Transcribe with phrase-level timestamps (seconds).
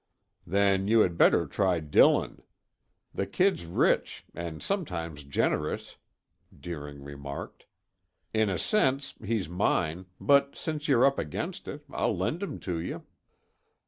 [0.47, 2.41] "Then, you had better try Dillon.
[3.13, 5.97] The kid's rich and sometimes generous,"
[6.59, 7.67] Deering remarked.
[8.33, 12.79] "In a sense, he's mine, but since you're up against it, I'll lend him to
[12.79, 13.05] you."